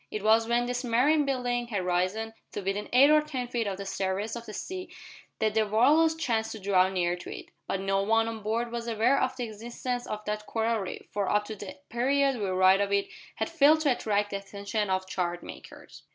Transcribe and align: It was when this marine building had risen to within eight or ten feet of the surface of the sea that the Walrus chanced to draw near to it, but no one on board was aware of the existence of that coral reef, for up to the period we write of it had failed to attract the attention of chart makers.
It 0.09 0.23
was 0.23 0.47
when 0.47 0.65
this 0.65 0.83
marine 0.83 1.25
building 1.25 1.67
had 1.67 1.85
risen 1.85 2.33
to 2.53 2.61
within 2.61 2.89
eight 2.91 3.11
or 3.11 3.21
ten 3.21 3.47
feet 3.47 3.67
of 3.67 3.77
the 3.77 3.85
surface 3.85 4.35
of 4.35 4.47
the 4.47 4.51
sea 4.53 4.89
that 5.37 5.53
the 5.53 5.67
Walrus 5.67 6.15
chanced 6.15 6.53
to 6.53 6.59
draw 6.59 6.89
near 6.89 7.15
to 7.17 7.29
it, 7.31 7.49
but 7.67 7.79
no 7.79 8.01
one 8.01 8.27
on 8.27 8.41
board 8.41 8.71
was 8.71 8.87
aware 8.87 9.21
of 9.21 9.35
the 9.37 9.43
existence 9.43 10.07
of 10.07 10.25
that 10.25 10.47
coral 10.47 10.79
reef, 10.79 11.05
for 11.11 11.29
up 11.31 11.45
to 11.45 11.55
the 11.55 11.77
period 11.89 12.37
we 12.39 12.45
write 12.49 12.81
of 12.81 12.91
it 12.91 13.09
had 13.35 13.47
failed 13.47 13.81
to 13.81 13.91
attract 13.91 14.31
the 14.31 14.37
attention 14.37 14.89
of 14.89 15.05
chart 15.07 15.43
makers. 15.43 16.01